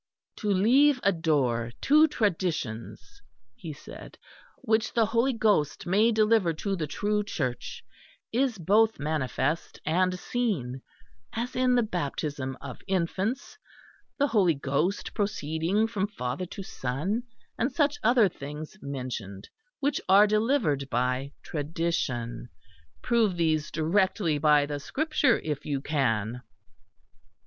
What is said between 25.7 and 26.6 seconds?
can!"